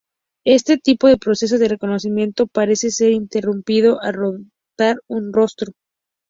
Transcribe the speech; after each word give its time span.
Este 0.47 0.79
tipo 0.79 1.05
de 1.07 1.19
proceso 1.19 1.59
de 1.59 1.67
reconocimiento 1.67 2.47
parece 2.47 2.89
ser 2.89 3.11
interrumpido 3.11 4.01
al 4.01 4.15
rotar 4.15 4.97
un 5.07 5.31
rostro. 5.31 5.73